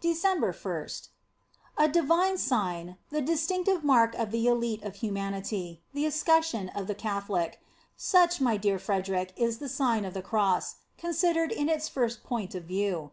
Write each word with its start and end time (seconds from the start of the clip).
December 0.00 0.50
1st. 0.50 1.08
A 1.76 1.88
DIVINE 1.88 2.38
Sign, 2.38 2.96
the 3.10 3.20
distinctive 3.20 3.84
mark 3.84 4.14
of 4.14 4.30
the 4.30 4.46
elite 4.46 4.82
of 4.82 4.94
humanity, 4.96 5.82
the 5.92 6.06
escutcheon 6.06 6.70
of 6.70 6.86
the 6.86 6.94
Catho 6.94 7.28
lic; 7.28 7.60
such, 7.94 8.40
my 8.40 8.56
dear 8.56 8.78
Frederic, 8.78 9.34
is 9.36 9.58
the 9.58 9.68
Sign 9.68 10.06
of 10.06 10.14
the 10.14 10.22
Cross, 10.22 10.76
considered 10.96 11.52
in 11.52 11.68
its 11.68 11.86
first 11.86 12.24
point 12.24 12.54
of 12.54 12.64
view. 12.64 13.10